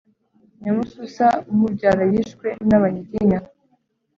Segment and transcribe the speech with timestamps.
[0.61, 3.39] Nyamususa, Umubyara yishwe nabanyiginya,